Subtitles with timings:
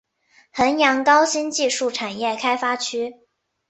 [0.51, 3.17] 衡阳高新技术产业开发区